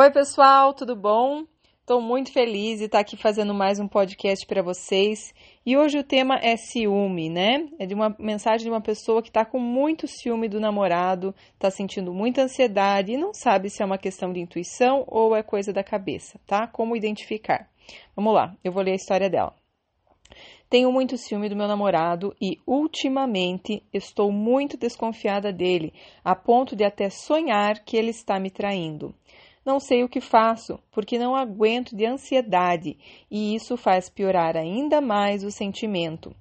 Oi, 0.00 0.12
pessoal, 0.12 0.72
tudo 0.74 0.94
bom? 0.94 1.42
Estou 1.80 2.00
muito 2.00 2.32
feliz 2.32 2.78
de 2.78 2.84
estar 2.84 3.00
aqui 3.00 3.16
fazendo 3.16 3.52
mais 3.52 3.80
um 3.80 3.88
podcast 3.88 4.46
para 4.46 4.62
vocês. 4.62 5.34
E 5.66 5.76
hoje 5.76 5.98
o 5.98 6.04
tema 6.04 6.38
é 6.40 6.56
ciúme, 6.56 7.28
né? 7.28 7.68
É 7.80 7.84
de 7.84 7.94
uma 7.94 8.14
mensagem 8.16 8.62
de 8.62 8.70
uma 8.70 8.80
pessoa 8.80 9.20
que 9.20 9.28
está 9.28 9.44
com 9.44 9.58
muito 9.58 10.06
ciúme 10.06 10.48
do 10.48 10.60
namorado, 10.60 11.34
está 11.52 11.68
sentindo 11.68 12.14
muita 12.14 12.42
ansiedade 12.42 13.10
e 13.10 13.16
não 13.16 13.34
sabe 13.34 13.70
se 13.70 13.82
é 13.82 13.84
uma 13.84 13.98
questão 13.98 14.32
de 14.32 14.38
intuição 14.38 15.02
ou 15.04 15.34
é 15.34 15.42
coisa 15.42 15.72
da 15.72 15.82
cabeça, 15.82 16.38
tá? 16.46 16.68
Como 16.68 16.94
identificar? 16.94 17.68
Vamos 18.14 18.32
lá, 18.32 18.54
eu 18.62 18.70
vou 18.70 18.84
ler 18.84 18.92
a 18.92 18.94
história 18.94 19.28
dela. 19.28 19.52
Tenho 20.70 20.92
muito 20.92 21.16
ciúme 21.16 21.48
do 21.48 21.56
meu 21.56 21.66
namorado 21.66 22.36
e, 22.40 22.60
ultimamente, 22.64 23.82
estou 23.92 24.30
muito 24.30 24.76
desconfiada 24.76 25.52
dele, 25.52 25.92
a 26.22 26.36
ponto 26.36 26.76
de 26.76 26.84
até 26.84 27.10
sonhar 27.10 27.82
que 27.84 27.96
ele 27.96 28.10
está 28.10 28.38
me 28.38 28.48
traindo. 28.48 29.12
Não 29.68 29.78
sei 29.78 30.02
o 30.02 30.08
que 30.08 30.18
faço, 30.18 30.80
porque 30.90 31.18
não 31.18 31.36
aguento 31.36 31.94
de 31.94 32.06
ansiedade 32.06 32.96
e 33.30 33.54
isso 33.54 33.76
faz 33.76 34.08
piorar 34.08 34.56
ainda 34.56 34.98
mais 34.98 35.44
o 35.44 35.50
sentimento. 35.50 36.34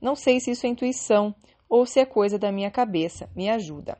Não 0.00 0.16
sei 0.16 0.40
se 0.40 0.50
isso 0.50 0.66
é 0.66 0.68
intuição 0.68 1.32
ou 1.68 1.86
se 1.86 2.00
é 2.00 2.04
coisa 2.04 2.40
da 2.40 2.50
minha 2.50 2.72
cabeça. 2.72 3.30
Me 3.36 3.48
ajuda. 3.48 3.96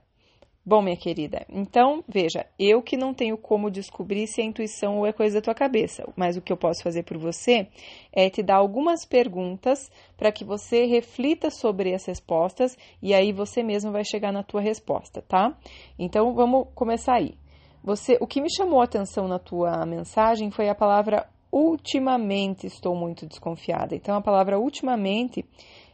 Bom, 0.66 0.82
minha 0.82 0.96
querida, 0.96 1.46
então 1.48 2.02
veja, 2.08 2.44
eu 2.58 2.82
que 2.82 2.96
não 2.96 3.14
tenho 3.14 3.38
como 3.38 3.70
descobrir 3.70 4.26
se 4.26 4.40
é 4.40 4.44
intuição 4.44 4.98
ou 4.98 5.06
é 5.06 5.12
coisa 5.12 5.36
da 5.36 5.42
tua 5.42 5.54
cabeça, 5.54 6.04
mas 6.16 6.36
o 6.36 6.42
que 6.42 6.52
eu 6.52 6.56
posso 6.56 6.82
fazer 6.82 7.04
por 7.04 7.18
você 7.18 7.68
é 8.12 8.28
te 8.30 8.42
dar 8.42 8.56
algumas 8.56 9.04
perguntas 9.04 9.92
para 10.16 10.32
que 10.32 10.44
você 10.44 10.86
reflita 10.86 11.50
sobre 11.50 11.94
as 11.94 12.04
respostas 12.04 12.76
e 13.00 13.14
aí 13.14 13.32
você 13.32 13.62
mesmo 13.62 13.92
vai 13.92 14.04
chegar 14.04 14.32
na 14.32 14.42
tua 14.42 14.60
resposta, 14.60 15.22
tá? 15.22 15.56
Então 15.96 16.34
vamos 16.34 16.66
começar 16.74 17.14
aí. 17.14 17.36
Você, 17.82 18.16
o 18.20 18.26
que 18.26 18.40
me 18.40 18.48
chamou 18.54 18.80
a 18.80 18.84
atenção 18.84 19.26
na 19.26 19.38
tua 19.38 19.84
mensagem 19.84 20.50
foi 20.50 20.68
a 20.68 20.74
palavra 20.74 21.28
ultimamente 21.52 22.66
estou 22.66 22.94
muito 22.94 23.26
desconfiada. 23.26 23.94
Então, 23.94 24.16
a 24.16 24.22
palavra 24.22 24.58
ultimamente 24.58 25.44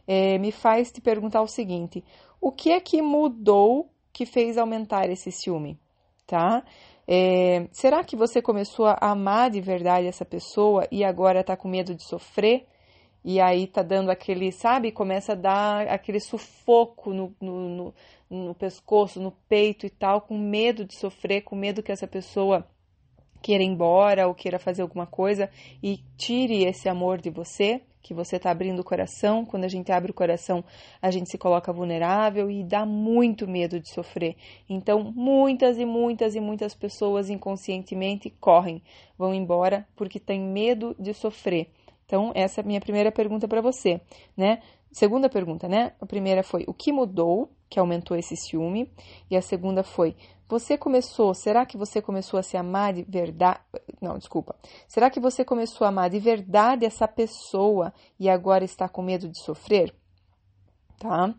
é, 0.07 0.37
me 0.37 0.51
faz 0.51 0.91
te 0.91 1.01
perguntar 1.01 1.41
o 1.41 1.47
seguinte: 1.47 2.03
o 2.39 2.51
que 2.51 2.71
é 2.71 2.79
que 2.79 3.01
mudou 3.01 3.89
que 4.13 4.25
fez 4.25 4.57
aumentar 4.57 5.09
esse 5.09 5.31
ciúme? 5.31 5.77
Tá? 6.25 6.63
É, 7.07 7.67
será 7.71 8.03
que 8.03 8.15
você 8.15 8.41
começou 8.41 8.85
a 8.85 8.97
amar 9.01 9.49
de 9.49 9.59
verdade 9.59 10.07
essa 10.07 10.23
pessoa 10.23 10.87
e 10.91 11.03
agora 11.03 11.41
está 11.41 11.57
com 11.57 11.67
medo 11.67 11.95
de 11.95 12.03
sofrer? 12.03 12.67
E 13.25 13.41
aí 13.41 13.67
tá 13.67 13.81
dando 13.81 14.09
aquele, 14.09 14.51
sabe? 14.51 14.91
Começa 14.91 15.33
a 15.33 15.35
dar 15.35 15.87
aquele 15.87 16.19
sufoco 16.21 17.13
no, 17.13 17.35
no, 17.41 17.69
no, 17.69 17.93
no 18.29 18.53
pescoço, 18.53 19.19
no 19.19 19.31
peito 19.47 19.85
e 19.85 19.89
tal, 19.89 20.21
com 20.21 20.37
medo 20.37 20.85
de 20.85 20.95
sofrer, 20.95 21.41
com 21.41 21.55
medo 21.55 21.81
que 21.81 21.91
essa 21.91 22.07
pessoa 22.07 22.67
queira 23.41 23.63
ir 23.63 23.67
embora 23.67 24.27
ou 24.27 24.35
queira 24.35 24.59
fazer 24.59 24.81
alguma 24.81 25.07
coisa 25.07 25.49
e 25.81 25.99
tire 26.17 26.65
esse 26.65 26.87
amor 26.87 27.19
de 27.19 27.29
você, 27.29 27.81
que 28.01 28.13
você 28.13 28.35
está 28.37 28.51
abrindo 28.51 28.79
o 28.79 28.83
coração. 28.83 29.45
Quando 29.45 29.63
a 29.63 29.67
gente 29.67 29.91
abre 29.91 30.11
o 30.11 30.13
coração, 30.13 30.63
a 31.01 31.09
gente 31.11 31.29
se 31.29 31.37
coloca 31.37 31.71
vulnerável 31.73 32.49
e 32.49 32.63
dá 32.63 32.85
muito 32.85 33.47
medo 33.47 33.79
de 33.79 33.89
sofrer. 33.89 34.35
Então, 34.69 35.11
muitas 35.15 35.77
e 35.77 35.85
muitas 35.85 36.35
e 36.35 36.39
muitas 36.39 36.73
pessoas 36.73 37.29
inconscientemente 37.29 38.29
correm, 38.29 38.81
vão 39.17 39.33
embora 39.33 39.87
porque 39.95 40.19
têm 40.19 40.39
medo 40.39 40.95
de 40.99 41.13
sofrer. 41.13 41.69
Então, 42.05 42.31
essa 42.33 42.61
é 42.61 42.63
a 42.63 42.65
minha 42.65 42.81
primeira 42.81 43.11
pergunta 43.11 43.47
para 43.47 43.61
você, 43.61 44.01
né? 44.35 44.63
Segunda 44.91 45.29
pergunta, 45.29 45.67
né? 45.67 45.93
A 46.01 46.05
primeira 46.05 46.43
foi 46.43 46.63
o 46.67 46.73
que 46.73 46.91
mudou 46.91 47.51
que 47.69 47.79
aumentou 47.79 48.17
esse 48.17 48.35
ciúme? 48.35 48.91
E 49.29 49.37
a 49.37 49.41
segunda 49.41 49.83
foi: 49.83 50.15
você 50.49 50.77
começou, 50.77 51.33
será 51.35 51.63
que 51.65 51.77
você 51.77 52.01
começou 52.01 52.39
a 52.39 52.43
se 52.43 52.57
amar 52.57 52.93
de 52.93 53.03
verdade? 53.03 53.59
Não, 54.01 54.17
desculpa. 54.17 54.55
Será 54.87 55.09
que 55.09 55.19
você 55.19 55.45
começou 55.45 55.85
a 55.85 55.89
amar 55.89 56.09
de 56.09 56.19
verdade 56.19 56.85
essa 56.85 57.07
pessoa 57.07 57.93
e 58.19 58.27
agora 58.27 58.65
está 58.65 58.89
com 58.89 59.03
medo 59.03 59.29
de 59.29 59.39
sofrer? 59.43 59.93
Tá? 60.97 61.35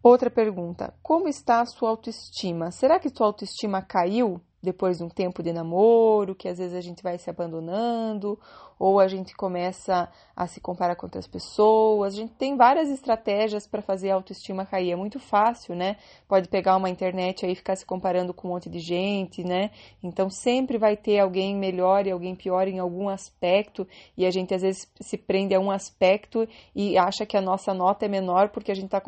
Outra 0.00 0.30
pergunta: 0.30 0.94
como 1.02 1.28
está 1.28 1.60
a 1.60 1.66
sua 1.66 1.90
autoestima? 1.90 2.70
Será 2.70 3.00
que 3.00 3.08
sua 3.08 3.26
autoestima 3.26 3.82
caiu 3.82 4.40
depois 4.66 4.98
de 4.98 5.04
um 5.04 5.08
tempo 5.08 5.42
de 5.42 5.52
namoro, 5.52 6.34
que 6.34 6.48
às 6.48 6.58
vezes 6.58 6.74
a 6.74 6.80
gente 6.80 7.02
vai 7.02 7.16
se 7.16 7.30
abandonando, 7.30 8.38
ou 8.78 8.98
a 9.00 9.06
gente 9.06 9.34
começa 9.34 10.08
a 10.34 10.46
se 10.46 10.60
comparar 10.60 10.96
com 10.96 11.06
outras 11.06 11.26
pessoas. 11.26 12.12
A 12.12 12.16
gente 12.16 12.34
tem 12.34 12.56
várias 12.56 12.90
estratégias 12.90 13.66
para 13.66 13.80
fazer 13.80 14.10
a 14.10 14.16
autoestima 14.16 14.66
cair. 14.66 14.90
É 14.90 14.96
muito 14.96 15.18
fácil, 15.18 15.74
né? 15.74 15.96
Pode 16.28 16.48
pegar 16.48 16.76
uma 16.76 16.90
internet 16.90 17.46
aí 17.46 17.52
e 17.52 17.54
ficar 17.54 17.76
se 17.76 17.86
comparando 17.86 18.34
com 18.34 18.48
um 18.48 18.50
monte 18.50 18.68
de 18.68 18.80
gente, 18.80 19.42
né? 19.44 19.70
Então 20.02 20.28
sempre 20.28 20.76
vai 20.76 20.96
ter 20.96 21.20
alguém 21.20 21.56
melhor 21.56 22.06
e 22.06 22.10
alguém 22.10 22.34
pior 22.34 22.68
em 22.68 22.78
algum 22.78 23.08
aspecto, 23.08 23.86
e 24.16 24.26
a 24.26 24.30
gente 24.30 24.52
às 24.52 24.62
vezes 24.62 24.92
se 25.00 25.16
prende 25.16 25.54
a 25.54 25.60
um 25.60 25.70
aspecto 25.70 26.46
e 26.74 26.98
acha 26.98 27.24
que 27.24 27.36
a 27.36 27.40
nossa 27.40 27.72
nota 27.72 28.04
é 28.04 28.08
menor 28.08 28.48
porque 28.48 28.72
a 28.72 28.74
gente 28.74 28.86
está 28.86 29.02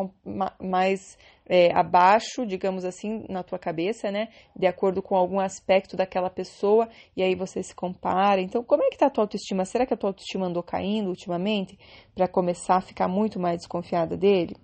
mais 0.60 1.18
é, 1.48 1.72
abaixo, 1.74 2.44
digamos 2.44 2.84
assim, 2.84 3.24
na 3.28 3.42
tua 3.42 3.58
cabeça, 3.58 4.10
né? 4.10 4.28
De 4.54 4.66
acordo 4.66 5.00
com 5.00 5.16
algum 5.16 5.40
aspecto 5.40 5.96
daquela 5.96 6.28
pessoa, 6.28 6.88
e 7.16 7.22
aí 7.22 7.34
você 7.34 7.62
se 7.62 7.74
compara. 7.74 8.40
Então, 8.40 8.62
como 8.62 8.82
é 8.82 8.90
que 8.90 8.98
tá 8.98 9.06
a 9.06 9.10
tua 9.10 9.24
autoestima? 9.24 9.64
Será 9.64 9.86
que 9.86 9.94
a 9.94 9.96
tua 9.96 10.10
autoestima 10.10 10.46
andou 10.46 10.62
caindo 10.62 11.08
ultimamente 11.08 11.78
para 12.14 12.28
começar 12.28 12.76
a 12.76 12.80
ficar 12.80 13.08
muito 13.08 13.40
mais 13.40 13.58
desconfiada 13.58 14.16
dele? 14.16 14.56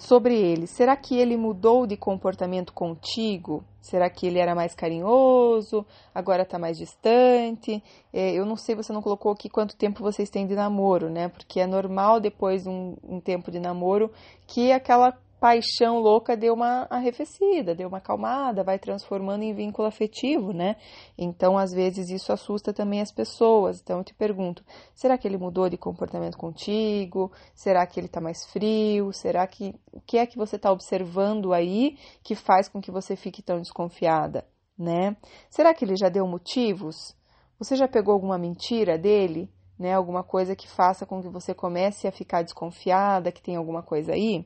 Sobre 0.00 0.34
ele, 0.34 0.66
será 0.66 0.96
que 0.96 1.18
ele 1.18 1.36
mudou 1.36 1.86
de 1.86 1.94
comportamento 1.94 2.72
contigo? 2.72 3.62
Será 3.82 4.08
que 4.08 4.26
ele 4.26 4.38
era 4.38 4.54
mais 4.54 4.74
carinhoso? 4.74 5.84
Agora 6.14 6.42
está 6.42 6.58
mais 6.58 6.78
distante? 6.78 7.82
É, 8.10 8.32
eu 8.32 8.46
não 8.46 8.56
sei, 8.56 8.74
você 8.74 8.94
não 8.94 9.02
colocou 9.02 9.30
aqui 9.30 9.50
quanto 9.50 9.76
tempo 9.76 10.02
vocês 10.02 10.30
têm 10.30 10.46
de 10.46 10.54
namoro, 10.54 11.10
né? 11.10 11.28
Porque 11.28 11.60
é 11.60 11.66
normal 11.66 12.18
depois 12.18 12.62
de 12.62 12.70
um, 12.70 12.96
um 13.02 13.20
tempo 13.20 13.50
de 13.50 13.60
namoro 13.60 14.10
que 14.46 14.72
aquela 14.72 15.12
paixão 15.40 15.98
louca 15.98 16.36
deu 16.36 16.52
uma 16.52 16.86
arrefecida, 16.90 17.74
deu 17.74 17.88
uma 17.88 17.96
acalmada, 17.96 18.62
vai 18.62 18.78
transformando 18.78 19.42
em 19.42 19.54
vínculo 19.54 19.88
afetivo, 19.88 20.52
né? 20.52 20.76
Então, 21.16 21.56
às 21.56 21.72
vezes, 21.72 22.10
isso 22.10 22.30
assusta 22.30 22.74
também 22.74 23.00
as 23.00 23.10
pessoas. 23.10 23.80
Então, 23.80 23.98
eu 23.98 24.04
te 24.04 24.14
pergunto: 24.14 24.62
será 24.94 25.16
que 25.16 25.26
ele 25.26 25.38
mudou 25.38 25.68
de 25.70 25.78
comportamento 25.78 26.36
contigo? 26.36 27.32
Será 27.54 27.86
que 27.86 27.98
ele 27.98 28.06
está 28.06 28.20
mais 28.20 28.44
frio? 28.52 29.12
Será 29.12 29.46
que. 29.46 29.74
O 29.90 30.00
que 30.02 30.18
é 30.18 30.26
que 30.26 30.36
você 30.36 30.56
está 30.56 30.70
observando 30.70 31.54
aí 31.54 31.96
que 32.22 32.34
faz 32.34 32.68
com 32.68 32.80
que 32.80 32.90
você 32.90 33.16
fique 33.16 33.42
tão 33.42 33.58
desconfiada, 33.58 34.46
né? 34.78 35.16
Será 35.48 35.72
que 35.72 35.84
ele 35.84 35.96
já 35.96 36.10
deu 36.10 36.26
motivos? 36.26 37.16
Você 37.58 37.76
já 37.76 37.88
pegou 37.88 38.12
alguma 38.12 38.38
mentira 38.38 38.98
dele? 38.98 39.50
Né, 39.78 39.94
alguma 39.94 40.22
coisa 40.22 40.54
que 40.54 40.68
faça 40.68 41.06
com 41.06 41.22
que 41.22 41.28
você 41.30 41.54
comece 41.54 42.06
a 42.06 42.12
ficar 42.12 42.42
desconfiada, 42.42 43.32
que 43.32 43.40
tem 43.42 43.56
alguma 43.56 43.82
coisa 43.82 44.12
aí? 44.12 44.44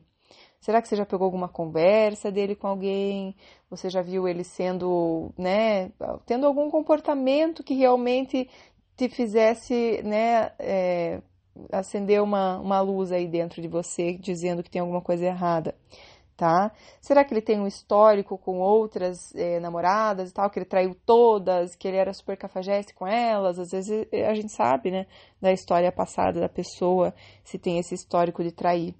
Será 0.65 0.81
que 0.81 0.87
você 0.87 0.95
já 0.95 1.05
pegou 1.05 1.25
alguma 1.25 1.47
conversa 1.47 2.31
dele 2.31 2.55
com 2.55 2.65
alguém? 2.65 3.35
Você 3.69 3.87
já 3.87 4.01
viu 4.01 4.27
ele 4.27 4.43
sendo, 4.43 5.31
né, 5.37 5.91
tendo 6.25 6.47
algum 6.47 6.71
comportamento 6.71 7.63
que 7.63 7.75
realmente 7.75 8.49
te 8.97 9.07
fizesse, 9.07 10.01
né, 10.03 10.53
é, 10.57 11.21
acender 11.71 12.19
uma, 12.19 12.57
uma 12.59 12.81
luz 12.81 13.11
aí 13.11 13.27
dentro 13.27 13.61
de 13.61 13.67
você, 13.67 14.13
dizendo 14.17 14.63
que 14.63 14.71
tem 14.71 14.81
alguma 14.81 15.01
coisa 15.01 15.27
errada, 15.27 15.75
tá? 16.35 16.71
Será 16.99 17.23
que 17.23 17.31
ele 17.35 17.43
tem 17.43 17.59
um 17.59 17.67
histórico 17.67 18.35
com 18.35 18.57
outras 18.57 19.35
é, 19.35 19.59
namoradas 19.59 20.31
e 20.31 20.33
tal, 20.33 20.49
que 20.49 20.57
ele 20.57 20.65
traiu 20.65 20.95
todas, 21.05 21.75
que 21.75 21.87
ele 21.87 21.97
era 21.97 22.11
super 22.11 22.37
cafajeste 22.37 22.91
com 22.95 23.05
elas? 23.05 23.59
Às 23.59 23.69
vezes 23.69 24.07
a 24.11 24.33
gente 24.33 24.51
sabe, 24.51 24.89
né, 24.89 25.05
da 25.39 25.51
história 25.51 25.91
passada 25.91 26.39
da 26.39 26.49
pessoa, 26.49 27.13
se 27.43 27.59
tem 27.59 27.77
esse 27.77 27.93
histórico 27.93 28.43
de 28.43 28.51
trair. 28.51 28.95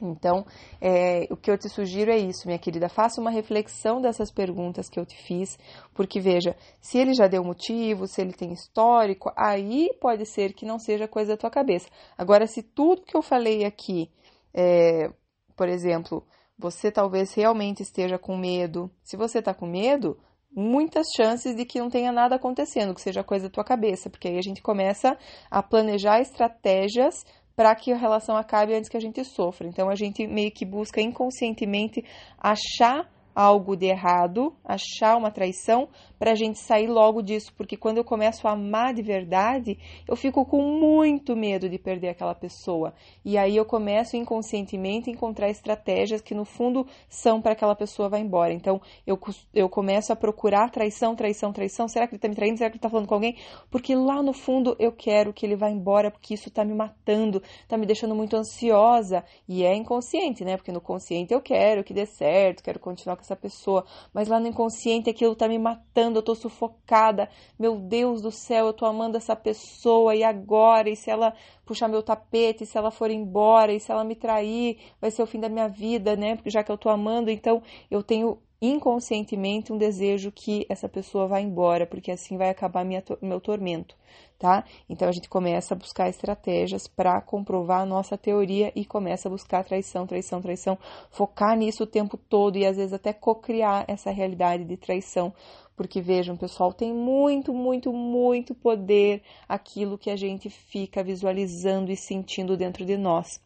Então, 0.00 0.46
é, 0.80 1.26
o 1.30 1.36
que 1.36 1.50
eu 1.50 1.58
te 1.58 1.68
sugiro 1.68 2.10
é 2.10 2.18
isso, 2.18 2.46
minha 2.46 2.58
querida. 2.58 2.88
Faça 2.88 3.20
uma 3.20 3.30
reflexão 3.30 4.00
dessas 4.00 4.30
perguntas 4.30 4.88
que 4.88 4.98
eu 4.98 5.04
te 5.04 5.16
fiz, 5.24 5.58
porque 5.92 6.20
veja, 6.20 6.56
se 6.80 6.98
ele 6.98 7.14
já 7.14 7.26
deu 7.26 7.42
motivo, 7.42 8.06
se 8.06 8.20
ele 8.20 8.32
tem 8.32 8.52
histórico, 8.52 9.32
aí 9.36 9.88
pode 10.00 10.24
ser 10.24 10.52
que 10.52 10.64
não 10.64 10.78
seja 10.78 11.08
coisa 11.08 11.32
da 11.32 11.36
tua 11.36 11.50
cabeça. 11.50 11.88
Agora, 12.16 12.46
se 12.46 12.62
tudo 12.62 13.02
que 13.02 13.16
eu 13.16 13.22
falei 13.22 13.64
aqui, 13.64 14.08
é, 14.54 15.10
por 15.56 15.68
exemplo, 15.68 16.24
você 16.56 16.90
talvez 16.92 17.34
realmente 17.34 17.82
esteja 17.82 18.18
com 18.18 18.36
medo, 18.36 18.90
se 19.02 19.16
você 19.16 19.40
está 19.40 19.52
com 19.52 19.66
medo, 19.66 20.16
muitas 20.50 21.06
chances 21.16 21.54
de 21.54 21.64
que 21.64 21.78
não 21.78 21.90
tenha 21.90 22.12
nada 22.12 22.36
acontecendo, 22.36 22.94
que 22.94 23.00
seja 23.00 23.24
coisa 23.24 23.48
da 23.48 23.52
tua 23.52 23.64
cabeça, 23.64 24.08
porque 24.08 24.28
aí 24.28 24.38
a 24.38 24.42
gente 24.42 24.62
começa 24.62 25.16
a 25.50 25.62
planejar 25.62 26.20
estratégias 26.20 27.24
para 27.58 27.74
que 27.74 27.90
a 27.90 27.96
relação 27.96 28.36
acabe 28.36 28.72
antes 28.72 28.88
que 28.88 28.96
a 28.96 29.00
gente 29.00 29.24
sofra. 29.24 29.66
Então 29.66 29.90
a 29.90 29.96
gente 29.96 30.24
meio 30.28 30.48
que 30.48 30.64
busca 30.64 31.00
inconscientemente 31.00 32.04
achar 32.38 33.04
algo 33.38 33.76
de 33.76 33.86
errado, 33.86 34.52
achar 34.64 35.16
uma 35.16 35.30
traição, 35.30 35.88
para 36.18 36.32
a 36.32 36.34
gente 36.34 36.58
sair 36.58 36.88
logo 36.88 37.22
disso, 37.22 37.54
porque 37.56 37.76
quando 37.76 37.98
eu 37.98 38.04
começo 38.04 38.48
a 38.48 38.52
amar 38.52 38.92
de 38.92 39.00
verdade, 39.00 39.78
eu 40.08 40.16
fico 40.16 40.44
com 40.44 40.60
muito 40.60 41.36
medo 41.36 41.68
de 41.68 41.78
perder 41.78 42.08
aquela 42.08 42.34
pessoa. 42.34 42.92
E 43.24 43.38
aí 43.38 43.56
eu 43.56 43.64
começo 43.64 44.16
inconscientemente 44.16 45.08
a 45.08 45.12
encontrar 45.12 45.48
estratégias 45.48 46.20
que 46.20 46.34
no 46.34 46.44
fundo 46.44 46.84
são 47.08 47.40
para 47.40 47.52
aquela 47.52 47.76
pessoa 47.76 48.08
vá 48.08 48.18
embora. 48.18 48.52
Então 48.52 48.80
eu, 49.06 49.16
eu 49.54 49.68
começo 49.68 50.12
a 50.12 50.16
procurar 50.16 50.70
traição, 50.70 51.14
traição, 51.14 51.52
traição. 51.52 51.86
Será 51.86 52.08
que 52.08 52.14
ele 52.14 52.18
está 52.18 52.28
me 52.28 52.34
traindo? 52.34 52.58
Será 52.58 52.70
que 52.70 52.74
ele 52.74 52.78
está 52.78 52.90
falando 52.90 53.06
com 53.06 53.14
alguém? 53.14 53.36
Porque 53.70 53.94
lá 53.94 54.20
no 54.20 54.32
fundo 54.32 54.74
eu 54.80 54.90
quero 54.90 55.32
que 55.32 55.46
ele 55.46 55.54
vá 55.54 55.70
embora, 55.70 56.10
porque 56.10 56.34
isso 56.34 56.48
está 56.48 56.64
me 56.64 56.74
matando, 56.74 57.40
está 57.62 57.78
me 57.78 57.86
deixando 57.86 58.16
muito 58.16 58.36
ansiosa. 58.36 59.22
E 59.48 59.64
é 59.64 59.76
inconsciente, 59.76 60.44
né? 60.44 60.56
Porque 60.56 60.72
no 60.72 60.80
consciente 60.80 61.32
eu 61.32 61.40
quero 61.40 61.84
que 61.84 61.94
dê 61.94 62.06
certo, 62.06 62.64
quero 62.64 62.80
continuar 62.80 63.16
com 63.16 63.27
essa 63.28 63.36
pessoa. 63.36 63.84
Mas 64.12 64.28
lá 64.28 64.40
no 64.40 64.46
inconsciente 64.46 65.10
aquilo 65.10 65.32
está 65.32 65.46
me 65.46 65.58
matando 65.58 66.18
eu 66.18 66.22
tô 66.22 66.34
sufocada. 66.34 67.28
Meu 67.58 67.76
Deus 67.76 68.22
do 68.22 68.30
céu, 68.30 68.66
eu 68.66 68.72
tô 68.72 68.86
amando 68.86 69.16
essa 69.16 69.36
pessoa 69.36 70.14
e 70.14 70.24
agora? 70.24 70.88
E 70.88 70.96
se 70.96 71.10
ela 71.10 71.34
puxar 71.64 71.88
meu 71.88 72.02
tapete, 72.02 72.64
e 72.64 72.66
se 72.66 72.78
ela 72.78 72.90
for 72.90 73.10
embora, 73.10 73.72
e 73.72 73.80
se 73.80 73.92
ela 73.92 74.04
me 74.04 74.14
trair, 74.14 74.78
vai 75.00 75.10
ser 75.10 75.22
o 75.22 75.26
fim 75.26 75.38
da 75.38 75.48
minha 75.48 75.68
vida, 75.68 76.16
né? 76.16 76.36
Porque 76.36 76.50
já 76.50 76.64
que 76.64 76.72
eu 76.72 76.78
tô 76.78 76.88
amando, 76.88 77.30
então 77.30 77.62
eu 77.90 78.02
tenho 78.02 78.38
inconscientemente 78.60 79.72
um 79.72 79.78
desejo 79.78 80.32
que 80.32 80.66
essa 80.68 80.88
pessoa 80.88 81.28
vá 81.28 81.40
embora, 81.40 81.86
porque 81.86 82.10
assim 82.10 82.36
vai 82.36 82.50
acabar 82.50 82.84
minha, 82.84 83.02
meu 83.22 83.40
tormento, 83.40 83.96
tá? 84.38 84.64
Então 84.88 85.08
a 85.08 85.12
gente 85.12 85.28
começa 85.28 85.74
a 85.74 85.76
buscar 85.76 86.08
estratégias 86.08 86.88
para 86.88 87.20
comprovar 87.20 87.82
a 87.82 87.86
nossa 87.86 88.18
teoria 88.18 88.72
e 88.74 88.84
começa 88.84 89.28
a 89.28 89.30
buscar 89.30 89.64
traição, 89.64 90.06
traição, 90.06 90.42
traição, 90.42 90.78
focar 91.10 91.56
nisso 91.56 91.84
o 91.84 91.86
tempo 91.86 92.16
todo 92.16 92.56
e 92.56 92.66
às 92.66 92.76
vezes 92.76 92.92
até 92.92 93.12
cocriar 93.12 93.84
essa 93.86 94.10
realidade 94.10 94.64
de 94.64 94.76
traição, 94.76 95.32
porque 95.76 96.00
vejam, 96.00 96.36
pessoal, 96.36 96.72
tem 96.72 96.92
muito, 96.92 97.54
muito, 97.54 97.92
muito 97.92 98.54
poder 98.54 99.22
aquilo 99.48 99.96
que 99.96 100.10
a 100.10 100.16
gente 100.16 100.50
fica 100.50 101.04
visualizando 101.04 101.92
e 101.92 101.96
sentindo 101.96 102.56
dentro 102.56 102.84
de 102.84 102.96
nós. 102.96 103.40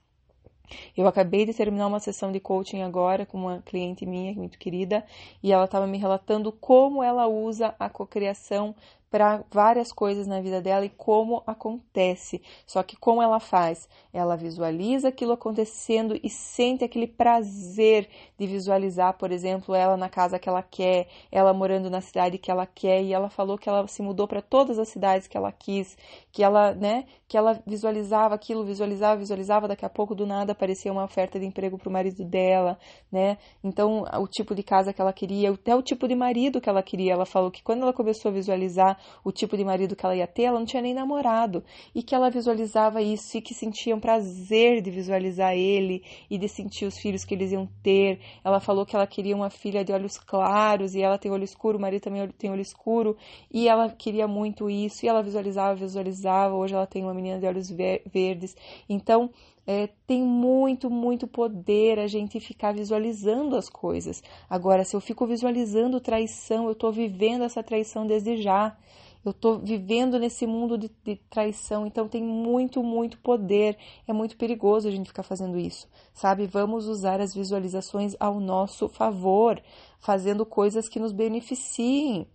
Eu 0.96 1.06
acabei 1.06 1.44
de 1.44 1.54
terminar 1.54 1.86
uma 1.86 2.00
sessão 2.00 2.32
de 2.32 2.40
coaching 2.40 2.82
agora 2.82 3.26
com 3.26 3.38
uma 3.38 3.62
cliente 3.62 4.06
minha, 4.06 4.32
muito 4.34 4.58
querida, 4.58 5.04
e 5.42 5.52
ela 5.52 5.64
estava 5.64 5.86
me 5.86 5.98
relatando 5.98 6.50
como 6.52 7.02
ela 7.02 7.26
usa 7.26 7.74
a 7.78 7.88
cocriação 7.88 8.74
para 9.12 9.44
várias 9.50 9.92
coisas 9.92 10.26
na 10.26 10.40
vida 10.40 10.62
dela 10.62 10.86
e 10.86 10.88
como 10.88 11.42
acontece. 11.46 12.40
Só 12.66 12.82
que 12.82 12.96
como 12.96 13.22
ela 13.22 13.38
faz? 13.38 13.86
Ela 14.10 14.36
visualiza 14.36 15.08
aquilo 15.08 15.32
acontecendo 15.32 16.18
e 16.22 16.30
sente 16.30 16.82
aquele 16.82 17.06
prazer 17.06 18.08
de 18.38 18.46
visualizar, 18.46 19.18
por 19.18 19.30
exemplo, 19.30 19.74
ela 19.74 19.98
na 19.98 20.08
casa 20.08 20.38
que 20.38 20.48
ela 20.48 20.62
quer, 20.62 21.08
ela 21.30 21.52
morando 21.52 21.90
na 21.90 22.00
cidade 22.00 22.38
que 22.38 22.50
ela 22.50 22.64
quer, 22.64 23.02
e 23.02 23.12
ela 23.12 23.28
falou 23.28 23.58
que 23.58 23.68
ela 23.68 23.86
se 23.86 24.00
mudou 24.00 24.26
para 24.26 24.40
todas 24.40 24.78
as 24.78 24.88
cidades 24.88 25.28
que 25.28 25.36
ela 25.36 25.52
quis, 25.52 25.94
que 26.32 26.42
ela, 26.42 26.74
né, 26.74 27.04
que 27.28 27.36
ela 27.36 27.62
visualizava 27.66 28.34
aquilo, 28.34 28.64
visualizava, 28.64 29.18
visualizava, 29.18 29.68
daqui 29.68 29.84
a 29.84 29.90
pouco 29.90 30.14
do 30.14 30.26
nada 30.26 30.52
aparecia 30.52 30.90
uma 30.90 31.04
oferta 31.04 31.38
de 31.38 31.44
emprego 31.44 31.76
para 31.76 31.88
o 31.90 31.92
marido 31.92 32.24
dela, 32.24 32.78
né? 33.10 33.36
Então, 33.62 34.04
o 34.18 34.26
tipo 34.26 34.54
de 34.54 34.62
casa 34.62 34.92
que 34.92 35.00
ela 35.02 35.12
queria, 35.12 35.50
até 35.50 35.76
o 35.76 35.82
tipo 35.82 36.08
de 36.08 36.14
marido 36.14 36.60
que 36.60 36.68
ela 36.68 36.82
queria. 36.82 37.12
Ela 37.12 37.26
falou 37.26 37.50
que 37.50 37.62
quando 37.62 37.82
ela 37.82 37.92
começou 37.92 38.30
a 38.30 38.32
visualizar 38.32 38.98
o 39.25 39.32
tipo 39.32 39.56
de 39.56 39.64
marido 39.64 39.96
que 39.96 40.04
ela 40.04 40.16
ia 40.16 40.26
ter, 40.26 40.44
ela 40.44 40.58
não 40.58 40.66
tinha 40.66 40.82
nem 40.82 40.94
namorado, 40.94 41.64
e 41.94 42.02
que 42.02 42.14
ela 42.14 42.31
visualizava 42.31 43.00
isso 43.02 43.37
e 43.37 43.40
que 43.40 43.54
sentia 43.54 43.94
um 43.94 44.00
prazer 44.00 44.81
de 44.82 44.90
visualizar 44.90 45.54
ele 45.54 46.02
e 46.31 46.38
de 46.38 46.49
sentir 46.49 46.87
os 46.87 46.99
filhos 46.99 47.25
que 47.25 47.34
eles 47.34 47.52
iam 47.52 47.69
ter. 47.82 48.20
Ela 48.44 48.60
falou 48.60 48.87
que 48.87 48.96
ela 48.96 49.06
queria 49.06 49.37
uma 49.37 49.50
filha 49.50 49.84
de 49.84 49.93
olhos 49.93 50.19
claros 50.19 50.94
e 50.94 51.02
ela 51.02 51.19
tem 51.19 51.31
olho 51.31 51.44
escuro, 51.44 51.78
o 51.78 51.81
marido 51.81 52.02
também 52.02 52.26
tem 52.38 52.50
olho 52.50 52.60
escuro, 52.60 53.16
e 53.50 53.69
ela 53.69 53.90
queria 53.90 54.26
muito 54.26 54.69
isso, 54.70 55.05
e 55.05 55.08
ela 55.08 55.22
visualizava, 55.22 55.75
visualizava. 55.75 56.55
Hoje 56.55 56.75
ela 56.75 56.87
tem 56.87 57.02
uma 57.02 57.14
menina 57.14 57.38
de 57.38 57.46
olhos 57.46 57.70
ver 57.70 58.02
verdes. 58.06 58.56
Então, 58.88 59.31
é, 59.66 59.88
tem 60.06 60.22
muito, 60.22 60.90
muito 60.90 61.26
poder 61.26 61.98
a 61.98 62.06
gente 62.06 62.40
ficar 62.40 62.72
visualizando 62.72 63.56
as 63.56 63.69
coisas. 63.69 64.22
Agora, 64.48 64.84
se 64.84 64.96
eu 64.96 65.00
fico 65.00 65.26
visualizando 65.26 66.00
traição, 66.00 66.66
eu 66.66 66.72
estou 66.72 66.93
vivendo 66.93 67.44
essa 67.44 67.62
traição 67.62 68.06
desde 68.06 68.43
já 68.43 68.76
eu 69.24 69.30
estou 69.30 69.58
vivendo 69.58 70.19
nesse 70.19 70.46
mundo 70.46 70.76
de, 70.76 70.90
de, 71.04 71.16
traição, 71.30 71.86
então 71.86 72.08
tem 72.08 72.22
muito, 72.22 72.82
muito 72.82 73.19
poder. 73.19 73.78
É 74.06 74.12
muito 74.12 74.36
perigoso 74.36 74.88
a 74.88 74.90
gente 74.90 75.06
ficar 75.06 75.22
fazendo 75.22 75.58
isso, 75.58 75.88
sabe? 76.12 76.46
Vamos 76.46 76.86
usar 76.86 77.20
as 77.20 77.32
visualizações 77.32 78.16
ao 78.19 78.40
nosso 78.40 78.88
favor, 78.88 79.62
fazendo 80.00 80.44
coisas 80.44 80.88
que 80.88 80.98
nos 80.98 81.12
beneficiem. 81.12 82.26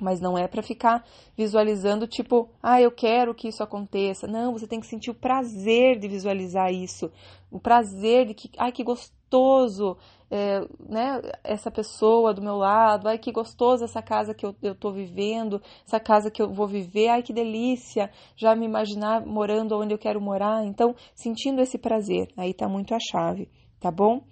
Mas 0.00 0.20
não 0.20 0.36
é 0.36 0.46
para 0.46 0.62
ficar 0.62 1.04
visualizando 1.36 2.06
tipo, 2.06 2.50
ah, 2.62 2.80
eu 2.80 2.90
quero 2.90 3.34
que 3.34 3.48
isso 3.48 3.62
aconteça. 3.62 4.26
Não, 4.26 4.52
você 4.52 4.66
tem 4.66 4.80
que 4.80 4.86
sentir 4.86 5.10
o 5.10 5.14
prazer 5.14 5.98
de 5.98 6.06
visualizar 6.06 6.70
isso. 6.70 7.10
O 7.50 7.58
prazer 7.58 8.26
de 8.26 8.34
que, 8.34 8.50
ai, 8.58 8.72
que 8.72 8.84
gostoso 8.84 9.96
é, 10.30 10.60
né, 10.88 11.22
essa 11.44 11.70
pessoa 11.70 12.34
do 12.34 12.42
meu 12.42 12.56
lado, 12.56 13.08
ai 13.08 13.18
que 13.18 13.30
gostoso 13.30 13.84
essa 13.84 14.02
casa 14.02 14.34
que 14.34 14.44
eu, 14.44 14.54
eu 14.62 14.74
tô 14.74 14.90
vivendo, 14.90 15.62
essa 15.86 16.00
casa 16.00 16.30
que 16.30 16.42
eu 16.42 16.52
vou 16.52 16.66
viver, 16.66 17.08
ai 17.08 17.22
que 17.22 17.32
delícia, 17.32 18.10
já 18.36 18.54
me 18.54 18.66
imaginar 18.66 19.24
morando 19.24 19.78
onde 19.78 19.94
eu 19.94 19.98
quero 19.98 20.20
morar, 20.20 20.64
então 20.64 20.94
sentindo 21.14 21.60
esse 21.60 21.78
prazer, 21.78 22.28
aí 22.36 22.52
tá 22.52 22.68
muito 22.68 22.94
a 22.94 22.98
chave, 22.98 23.48
tá 23.80 23.90
bom? 23.90 24.22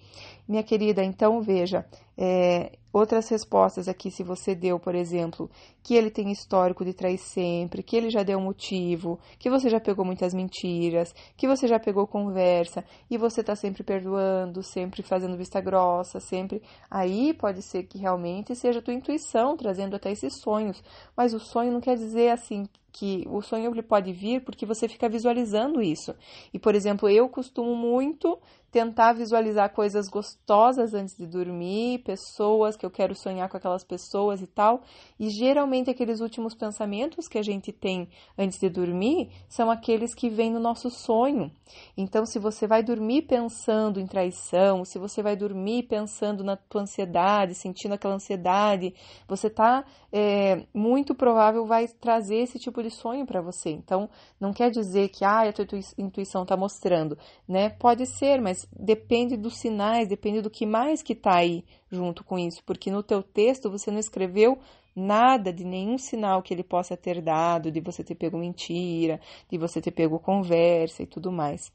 Minha 0.47 0.63
querida, 0.63 1.03
então 1.03 1.41
veja, 1.41 1.87
é, 2.17 2.73
outras 2.93 3.29
respostas 3.29 3.89
aqui, 3.89 4.11
se 4.11 4.23
você 4.23 4.55
deu, 4.55 4.79
por 4.79 4.95
exemplo, 4.95 5.51
que 5.83 5.95
ele 5.95 6.11
tem 6.11 6.31
histórico 6.31 6.85
de 6.85 6.93
trair 6.93 7.19
sempre, 7.19 7.83
que 7.83 7.97
ele 7.97 8.11
já 8.11 8.23
deu 8.23 8.41
motivo, 8.41 9.19
que 9.39 9.51
você 9.51 9.69
já 9.69 9.81
pegou 9.81 10.05
muitas 10.05 10.33
mentiras, 10.33 11.13
que 11.37 11.49
você 11.49 11.67
já 11.67 11.81
pegou 11.81 12.07
conversa 12.07 12.85
e 13.11 13.19
você 13.19 13.41
está 13.41 13.57
sempre 13.57 13.83
perdoando, 13.83 14.63
sempre 14.63 15.03
fazendo 15.03 15.37
vista 15.37 15.61
grossa, 15.61 16.21
sempre. 16.21 16.63
Aí 16.91 17.33
pode 17.35 17.63
ser 17.63 17.85
que 17.85 17.99
realmente 17.99 18.55
seja 18.55 18.79
a 18.79 18.83
tua 18.83 18.95
intuição 18.95 19.57
trazendo 19.57 19.97
até 19.97 20.13
esses 20.13 20.41
sonhos, 20.41 20.83
mas 21.17 21.35
o 21.35 21.41
sonho 21.41 21.73
não 21.73 21.81
quer 21.81 21.97
dizer 21.97 22.31
assim 22.31 22.65
que 22.95 23.27
o 23.29 23.43
sonho 23.43 23.73
ele 23.73 23.83
pode 23.83 24.13
vir 24.13 24.41
porque 24.45 24.65
você 24.65 24.89
fica 24.89 25.09
visualizando 25.09 25.83
isso. 25.83 26.15
E, 26.53 26.61
por 26.61 26.77
exemplo, 26.77 27.09
eu 27.09 27.29
costumo 27.29 27.75
muito 27.75 28.39
tentar 28.75 29.13
visualizar 29.13 29.73
coisas 29.73 30.09
gostosas 30.09 30.95
antes 30.95 31.17
de 31.17 31.29
dormir, 31.29 32.01
pessoas 32.01 32.77
que 32.77 32.85
eu 32.85 32.91
quero 32.91 33.15
sonhar 33.15 33.49
com 33.49 33.57
aquelas 33.57 33.85
pessoas 33.85 34.43
e 34.43 34.49
tal. 34.49 34.83
E 35.19 35.31
geralmente 35.31 35.91
aqueles 35.91 36.21
últimos 36.21 36.57
pensamentos 36.57 37.29
que 37.29 37.39
a 37.39 37.43
gente 37.43 37.71
tem 37.73 38.09
antes 38.37 38.59
de 38.59 38.69
dormir 38.69 39.31
são 39.49 39.71
aqueles 39.71 40.13
que 40.13 40.29
vêm 40.29 40.51
no 40.51 40.59
nosso 40.59 40.91
sonho. 40.91 41.53
Então, 41.97 42.27
se 42.27 42.39
você 42.39 42.67
vai 42.67 42.83
dormir 42.83 43.23
pensando 43.23 44.01
em 44.01 44.07
traição, 44.09 44.85
se 44.85 44.99
você 44.99 45.23
vai 45.23 45.37
dormir 45.37 45.85
pensando 45.85 46.43
na 46.43 46.57
tua 46.57 46.83
ansiedade, 46.83 47.55
sentindo 47.55 47.95
aquela 47.95 48.15
ansiedade, 48.15 48.93
você 49.29 49.49
tá 49.49 49.85
é, 50.13 50.65
muito 50.75 51.15
provável 51.15 51.65
vai 51.65 51.87
trazer 51.87 52.39
esse 52.39 52.59
tipo 52.59 52.83
de 52.85 52.91
sonho 52.91 53.27
para 53.27 53.41
você. 53.41 53.71
Então, 53.71 54.09
não 54.41 54.53
quer 54.53 54.71
dizer 54.71 55.09
que 55.09 55.25
ah, 55.25 55.49
a 55.49 55.53
tua 55.53 55.67
intuição 55.99 56.43
está 56.43 56.57
mostrando, 56.57 57.19
né? 57.49 57.71
Pode 57.71 58.07
ser, 58.07 58.41
mas 58.41 58.67
depende 58.73 59.37
dos 59.37 59.59
sinais, 59.59 60.09
depende 60.09 60.41
do 60.41 60.51
que 60.51 60.65
mais 60.65 61.03
que 61.03 61.13
está 61.13 61.39
aí 61.39 61.65
junto 61.91 62.23
com 62.23 62.39
isso, 62.39 62.63
porque 62.65 62.91
no 62.91 63.03
teu 63.03 63.23
texto 63.23 63.71
você 63.71 63.91
não 63.91 63.99
escreveu 63.99 64.59
nada 64.95 65.53
de 65.53 65.65
nenhum 65.65 65.99
sinal 65.99 66.43
que 66.43 66.55
ele 66.55 66.63
possa 66.63 66.97
ter 66.97 67.21
dado, 67.21 67.71
de 67.71 67.81
você 67.81 68.05
ter 68.05 68.15
pego 68.15 68.39
mentira, 68.39 69.21
de 69.51 69.59
você 69.59 69.81
ter 69.81 69.91
pego 69.91 70.21
conversa 70.21 71.03
e 71.03 71.07
tudo 71.07 71.33
mais. 71.33 71.73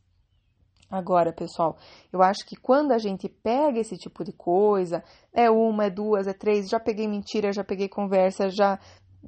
Agora, 0.90 1.32
pessoal, 1.32 1.78
eu 2.12 2.24
acho 2.24 2.44
que 2.48 2.56
quando 2.56 2.92
a 2.94 2.98
gente 2.98 3.30
pega 3.30 3.80
esse 3.80 3.96
tipo 3.96 4.24
de 4.24 4.32
coisa, 4.32 5.04
é 5.32 5.50
uma, 5.50 5.86
é 5.86 5.90
duas, 5.90 6.26
é 6.26 6.34
três, 6.34 6.68
já 6.68 6.80
peguei 6.80 7.08
mentira, 7.08 7.54
já 7.54 7.64
peguei 7.64 7.88
conversa, 7.88 8.50
já 8.50 8.80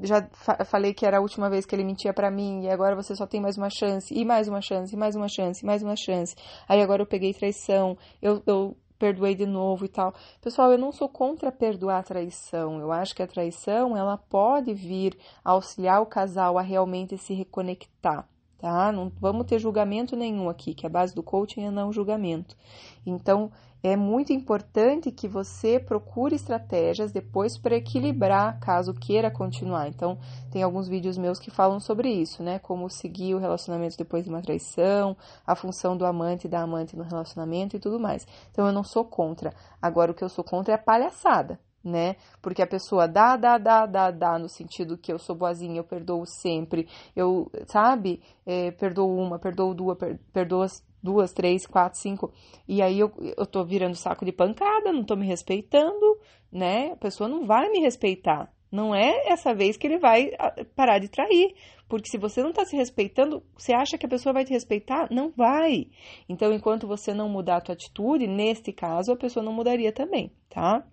já 0.02 0.28
fa 0.32 0.64
falei 0.66 0.94
que 0.94 1.06
era 1.06 1.18
a 1.18 1.22
última 1.22 1.50
vez 1.50 1.66
que 1.66 1.76
ele 1.76 1.84
mentia 1.84 2.14
para 2.14 2.32
mim 2.32 2.64
e 2.64 2.70
agora 2.70 2.96
você 2.96 3.16
só 3.16 3.28
tem 3.28 3.42
mais 3.42 3.58
uma 3.58 3.70
chance 3.70 4.14
e 4.14 4.24
mais 4.24 4.48
uma 4.48 4.62
chance 4.62 4.94
e 4.94 4.98
mais 4.98 5.16
uma 5.16 5.28
chance 5.28 5.64
e 5.64 5.66
mais 5.66 5.84
uma 5.84 5.96
chance. 5.96 6.36
Aí 6.68 6.82
agora 6.82 7.02
eu 7.02 7.06
peguei 7.06 7.34
traição, 7.34 7.98
eu, 8.22 8.42
eu 8.46 8.78
perdoei 9.02 9.34
de 9.34 9.48
novo 9.48 9.84
e 9.84 9.90
tal. 9.90 10.14
Pessoal, 10.40 10.72
eu 10.72 10.78
não 10.78 10.92
sou 10.92 11.10
contra 11.10 11.52
perdoar 11.52 12.00
a 12.00 12.04
traição. 12.04 12.80
Eu 12.80 12.92
acho 12.92 13.16
que 13.16 13.24
a 13.24 13.28
traição 13.28 13.98
ela 13.98 14.16
pode 14.16 14.74
vir 14.76 15.18
auxiliar 15.44 16.02
o 16.02 16.06
casal 16.06 16.58
a 16.58 16.62
realmente 16.62 17.18
se 17.18 17.34
reconectar. 17.34 18.28
Tá? 18.60 18.92
Não 18.92 19.12
vamos 19.20 19.48
ter 19.48 19.58
julgamento 19.58 20.16
nenhum 20.16 20.48
aqui, 20.48 20.76
que 20.76 20.86
a 20.86 20.90
base 20.90 21.16
do 21.16 21.24
coaching 21.24 21.66
é 21.66 21.72
não 21.72 21.92
julgamento. 21.92 22.56
Então, 23.04 23.52
é 23.84 23.96
muito 23.96 24.32
importante 24.32 25.12
que 25.12 25.28
você 25.28 25.80
procure 25.80 26.36
estratégias 26.36 27.12
depois 27.12 27.58
para 27.58 27.76
equilibrar 27.76 28.60
caso 28.60 28.94
queira 28.94 29.32
continuar. 29.32 29.88
Então, 29.88 30.20
tem 30.52 30.62
alguns 30.62 30.88
vídeos 30.88 31.18
meus 31.18 31.40
que 31.40 31.50
falam 31.50 31.80
sobre 31.80 32.10
isso, 32.10 32.44
né? 32.44 32.60
Como 32.60 32.90
seguir 32.90 33.34
o 33.34 33.40
relacionamento 33.40 33.98
depois 33.98 34.24
de 34.24 34.30
uma 34.30 34.42
traição, 34.42 35.18
a 35.46 35.56
função 35.56 35.98
do 35.98 36.06
amante 36.06 36.46
e 36.46 36.50
da 36.50 36.62
amante 36.62 36.96
no 36.96 37.04
relacionamento 37.04 37.76
e 37.76 37.80
tudo 37.80 38.00
mais. 38.00 38.28
Então, 38.52 38.68
eu 38.68 38.72
não 38.72 38.84
sou 38.84 39.04
contra. 39.04 39.54
Agora, 39.82 40.12
o 40.12 40.16
que 40.16 40.24
eu 40.24 40.30
sou 40.30 40.44
contra 40.44 40.74
é 40.74 40.76
a 40.76 40.78
palhaçada, 40.78 41.60
né? 41.84 42.16
Porque 42.42 42.62
a 42.62 42.68
pessoa 42.68 43.08
dá, 43.08 43.36
dá, 43.36 43.58
dá, 43.58 43.86
dá, 43.86 44.12
dá, 44.12 44.40
no 44.40 44.50
sentido 44.50 44.98
que 44.98 45.12
eu 45.12 45.20
sou 45.20 45.36
boazinha, 45.36 45.80
eu 45.80 45.84
perdoo 45.84 46.26
sempre, 46.26 46.88
eu, 47.16 47.52
sabe, 47.68 48.22
é, 48.46 48.72
perdoo 48.72 49.16
uma, 49.16 49.40
perdoo 49.40 49.74
duas, 49.74 49.98
per, 49.98 50.20
perdoo 50.32 50.66
duas, 51.02 51.34
três, 51.34 51.66
quatro, 51.66 52.00
cinco, 52.00 52.32
e 52.68 52.82
aí 52.82 53.00
eu, 53.00 53.12
eu 53.38 53.46
tô 53.46 53.66
virando 53.66 53.96
saco 53.96 54.24
de 54.24 54.32
pancada, 54.32 54.92
não 54.92 55.04
tô 55.04 55.16
me 55.16 55.26
respeitando, 55.26 56.20
né? 56.52 56.92
A 56.92 56.98
pessoa 56.98 57.28
não 57.28 57.46
vai 57.46 57.70
me 57.70 57.80
respeitar. 57.80 58.52
Não 58.72 58.96
é 58.96 59.28
essa 59.28 59.54
vez 59.54 59.76
que 59.76 59.86
ele 59.86 60.00
vai 60.00 60.32
parar 60.76 60.98
de 60.98 61.10
trair. 61.10 61.54
Porque 61.90 62.10
se 62.10 62.18
você 62.18 62.42
não 62.42 62.52
está 62.52 62.64
se 62.64 62.78
respeitando, 62.78 63.44
você 63.58 63.74
acha 63.74 63.98
que 63.98 64.06
a 64.06 64.10
pessoa 64.10 64.32
vai 64.32 64.46
te 64.46 64.54
respeitar? 64.54 65.10
Não 65.12 65.30
vai. 65.30 65.88
Então, 66.30 66.54
enquanto 66.54 66.88
você 66.88 67.14
não 67.14 67.28
mudar 67.28 67.58
a 67.58 67.62
tua 67.62 67.74
atitude, 67.74 68.28
neste 68.28 68.72
caso, 68.72 69.12
a 69.12 69.18
pessoa 69.18 69.44
não 69.44 69.52
mudaria 69.52 69.92
também, 69.92 70.32
tá? 70.50 70.88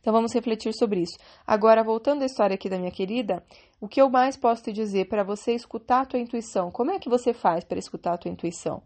Então 0.00 0.12
vamos 0.12 0.32
refletir 0.32 0.72
sobre 0.74 1.00
isso. 1.00 1.18
Agora, 1.46 1.82
voltando 1.82 2.22
à 2.22 2.26
história 2.26 2.54
aqui 2.54 2.68
da 2.68 2.78
minha 2.78 2.90
querida, 2.90 3.44
o 3.80 3.88
que 3.88 4.00
eu 4.00 4.08
mais 4.08 4.36
posso 4.36 4.62
te 4.62 4.72
dizer 4.72 5.08
para 5.08 5.22
você 5.22 5.52
escutar 5.52 6.02
a 6.02 6.06
tua 6.06 6.20
intuição? 6.20 6.70
Como 6.70 6.90
é 6.90 6.98
que 6.98 7.08
você 7.08 7.32
faz 7.32 7.64
para 7.64 7.78
escutar 7.78 8.14
a 8.14 8.18
tua 8.18 8.30
intuição? 8.30 8.82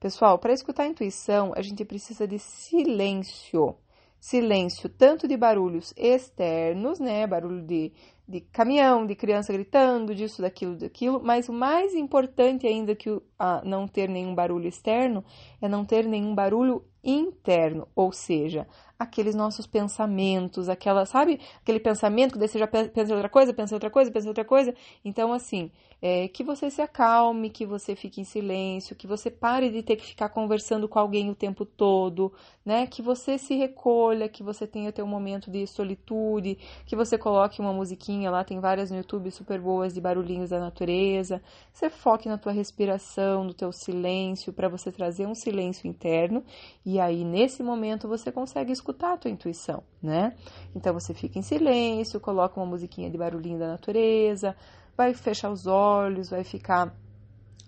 Pessoal, 0.00 0.38
para 0.38 0.54
escutar 0.54 0.84
a 0.84 0.88
intuição, 0.88 1.52
a 1.54 1.60
gente 1.60 1.84
precisa 1.84 2.26
de 2.26 2.38
silêncio. 2.38 3.76
Silêncio 4.18 4.88
tanto 4.88 5.28
de 5.28 5.36
barulhos 5.36 5.92
externos, 5.96 6.98
né? 6.98 7.26
Barulho 7.26 7.62
de, 7.62 7.92
de 8.30 8.40
caminhão, 8.40 9.04
de 9.04 9.14
criança 9.14 9.52
gritando, 9.52 10.14
disso, 10.14 10.40
daquilo, 10.40 10.76
daquilo. 10.76 11.20
Mas 11.22 11.48
o 11.48 11.52
mais 11.52 11.94
importante 11.94 12.66
ainda 12.66 12.94
que 12.94 13.10
o, 13.10 13.22
não 13.64 13.88
ter 13.88 14.08
nenhum 14.08 14.34
barulho 14.34 14.68
externo 14.68 15.24
é 15.60 15.68
não 15.68 15.84
ter 15.84 16.06
nenhum 16.06 16.34
barulho 16.34 16.84
interno, 17.02 17.88
ou 17.94 18.12
seja, 18.12 18.66
aqueles 18.98 19.34
nossos 19.34 19.66
pensamentos, 19.66 20.68
aquela, 20.68 21.06
sabe, 21.06 21.40
aquele 21.62 21.80
pensamento 21.80 22.32
que 22.32 22.38
daí 22.38 22.48
você 22.48 22.58
já 22.58 22.66
pensa 22.66 23.14
outra 23.14 23.30
coisa, 23.30 23.54
pensa 23.54 23.74
outra 23.74 23.88
coisa, 23.88 24.10
pensa 24.10 24.28
outra 24.28 24.44
coisa. 24.44 24.74
Então, 25.02 25.32
assim, 25.32 25.72
é, 26.02 26.28
que 26.28 26.44
você 26.44 26.70
se 26.70 26.82
acalme, 26.82 27.48
que 27.48 27.64
você 27.64 27.96
fique 27.96 28.20
em 28.20 28.24
silêncio, 28.24 28.94
que 28.94 29.06
você 29.06 29.30
pare 29.30 29.70
de 29.70 29.82
ter 29.82 29.96
que 29.96 30.04
ficar 30.04 30.28
conversando 30.28 30.86
com 30.86 30.98
alguém 30.98 31.30
o 31.30 31.34
tempo 31.34 31.64
todo, 31.64 32.30
né? 32.62 32.86
Que 32.86 33.00
você 33.00 33.38
se 33.38 33.54
recolha, 33.54 34.28
que 34.28 34.42
você 34.42 34.66
tenha 34.66 34.92
teu 34.92 35.06
momento 35.06 35.50
de 35.50 35.66
solitude, 35.66 36.58
que 36.84 36.94
você 36.94 37.16
coloque 37.16 37.60
uma 37.60 37.72
musiquinha 37.72 38.19
lá, 38.28 38.42
tem 38.42 38.58
várias 38.58 38.90
no 38.90 38.96
YouTube 38.96 39.30
super 39.30 39.60
boas 39.60 39.94
de 39.94 40.00
barulhinhos 40.00 40.50
da 40.50 40.58
natureza. 40.58 41.40
Você 41.72 41.88
foque 41.88 42.28
na 42.28 42.36
tua 42.36 42.50
respiração, 42.50 43.44
no 43.44 43.54
teu 43.54 43.70
silêncio, 43.72 44.52
para 44.52 44.68
você 44.68 44.90
trazer 44.90 45.26
um 45.26 45.34
silêncio 45.34 45.88
interno 45.88 46.44
e 46.84 46.98
aí, 46.98 47.24
nesse 47.24 47.62
momento, 47.62 48.08
você 48.08 48.32
consegue 48.32 48.72
escutar 48.72 49.12
a 49.12 49.16
tua 49.16 49.30
intuição, 49.30 49.82
né? 50.02 50.34
Então, 50.74 50.92
você 50.92 51.14
fica 51.14 51.38
em 51.38 51.42
silêncio, 51.42 52.18
coloca 52.18 52.58
uma 52.58 52.66
musiquinha 52.66 53.08
de 53.08 53.16
barulhinho 53.16 53.58
da 53.58 53.68
natureza, 53.68 54.56
vai 54.96 55.14
fechar 55.14 55.50
os 55.50 55.66
olhos, 55.66 56.28
vai 56.28 56.42
ficar 56.42 56.92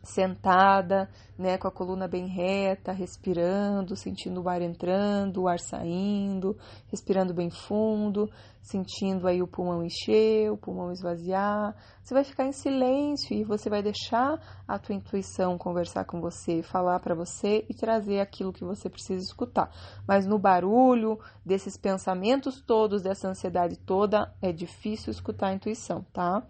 sentada, 0.02 1.08
né, 1.38 1.56
com 1.56 1.68
a 1.68 1.70
coluna 1.70 2.08
bem 2.08 2.26
reta, 2.26 2.92
respirando, 2.92 3.96
sentindo 3.96 4.42
o 4.42 4.48
ar 4.48 4.60
entrando, 4.60 5.42
o 5.42 5.48
ar 5.48 5.58
saindo, 5.58 6.56
respirando 6.88 7.32
bem 7.32 7.50
fundo, 7.50 8.28
sentindo 8.60 9.26
aí 9.26 9.42
o 9.42 9.46
pulmão 9.46 9.82
encher, 9.82 10.50
o 10.50 10.56
pulmão 10.56 10.92
esvaziar. 10.92 11.74
Você 12.02 12.14
vai 12.14 12.24
ficar 12.24 12.44
em 12.44 12.52
silêncio 12.52 13.34
e 13.34 13.44
você 13.44 13.70
vai 13.70 13.82
deixar 13.82 14.40
a 14.66 14.78
tua 14.78 14.94
intuição 14.94 15.56
conversar 15.56 16.04
com 16.04 16.20
você, 16.20 16.62
falar 16.62 17.00
para 17.00 17.14
você 17.14 17.64
e 17.68 17.74
trazer 17.74 18.20
aquilo 18.20 18.52
que 18.52 18.64
você 18.64 18.88
precisa 18.88 19.24
escutar. 19.24 19.70
Mas 20.06 20.26
no 20.26 20.38
barulho 20.38 21.18
desses 21.44 21.76
pensamentos 21.76 22.60
todos, 22.60 23.02
dessa 23.02 23.28
ansiedade 23.28 23.78
toda, 23.78 24.32
é 24.40 24.52
difícil 24.52 25.10
escutar 25.10 25.48
a 25.48 25.54
intuição, 25.54 26.04
tá? 26.12 26.42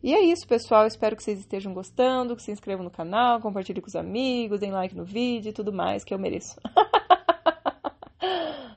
E 0.00 0.14
é 0.14 0.20
isso, 0.20 0.46
pessoal. 0.46 0.86
Espero 0.86 1.16
que 1.16 1.22
vocês 1.24 1.40
estejam 1.40 1.74
gostando, 1.74 2.36
que 2.36 2.42
se 2.42 2.52
inscrevam 2.52 2.84
no 2.84 2.90
canal, 2.90 3.40
compartilhem 3.40 3.82
com 3.82 3.88
os 3.88 3.96
amigos, 3.96 4.60
deem 4.60 4.70
like 4.70 4.94
no 4.94 5.04
vídeo 5.04 5.50
e 5.50 5.52
tudo 5.52 5.72
mais 5.72 6.04
que 6.04 6.14
eu 6.14 6.18
mereço. 6.18 6.60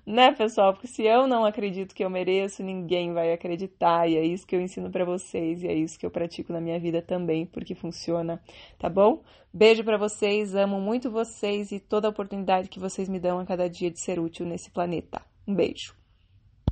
Né, 0.08 0.32
pessoal? 0.32 0.72
Porque 0.72 0.88
se 0.88 1.04
eu 1.04 1.28
não 1.28 1.44
acredito 1.44 1.94
que 1.94 2.02
eu 2.02 2.10
mereço, 2.10 2.64
ninguém 2.64 3.12
vai 3.12 3.34
acreditar. 3.34 4.08
E 4.08 4.16
é 4.16 4.26
isso 4.26 4.48
que 4.48 4.56
eu 4.56 4.62
ensino 4.62 4.90
para 4.90 5.04
vocês 5.04 5.62
e 5.62 5.68
é 5.68 5.74
isso 5.74 6.00
que 6.00 6.06
eu 6.06 6.10
pratico 6.10 6.54
na 6.54 6.62
minha 6.62 6.80
vida 6.80 7.02
também, 7.02 7.46
porque 7.46 7.76
funciona, 7.76 8.42
tá 8.80 8.88
bom? 8.88 9.22
Beijo 9.54 9.84
para 9.84 9.98
vocês, 9.98 10.56
amo 10.56 10.80
muito 10.80 11.12
vocês 11.12 11.74
e 11.74 11.80
toda 11.82 12.08
a 12.08 12.10
oportunidade 12.10 12.70
que 12.70 12.80
vocês 12.80 13.10
me 13.10 13.20
dão 13.20 13.38
a 13.38 13.46
cada 13.46 13.70
dia 13.70 13.92
de 13.92 14.00
ser 14.00 14.18
útil 14.18 14.46
nesse 14.46 14.72
planeta. 14.72 15.22
Um 15.46 15.54
beijo. 15.54 15.97